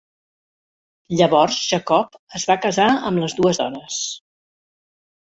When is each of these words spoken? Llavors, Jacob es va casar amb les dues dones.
Llavors, 1.19 1.59
Jacob 1.75 2.19
es 2.41 2.49
va 2.55 2.59
casar 2.65 2.91
amb 3.13 3.25
les 3.27 3.39
dues 3.43 3.65
dones. 3.67 4.03